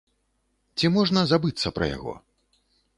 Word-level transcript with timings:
Ці 0.79 0.91
можна 0.97 1.19
забыцца 1.35 1.67
пра 1.79 1.85
яго? 1.97 2.13